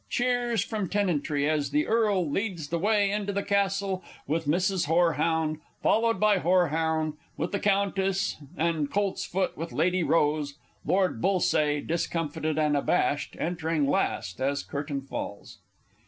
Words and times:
[Cheers 0.09 0.63
from 0.63 0.89
Tenantry, 0.89 1.47
as 1.47 1.69
the 1.69 1.85
Earl 1.85 2.27
leads 2.27 2.69
the 2.69 2.79
way 2.79 3.11
into 3.11 3.31
the 3.31 3.43
Castle 3.43 4.03
with 4.25 4.47
Mrs. 4.47 4.87
HOREHOUND, 4.87 5.59
followed 5.83 6.19
by 6.19 6.39
HOREHOUND 6.39 7.13
with 7.37 7.51
the 7.51 7.59
Countess 7.59 8.37
and 8.57 8.89
COLTSFOOT 8.89 9.55
with 9.55 9.71
Lady 9.71 10.01
ROSE, 10.01 10.55
Lord 10.87 11.21
BULLSAYE, 11.21 11.81
discomfited 11.81 12.57
and 12.57 12.75
abashed, 12.75 13.35
entering 13.39 13.85
last 13.85 14.41
as 14.41 14.63
Curtain 14.63 15.01
falls. 15.03 15.59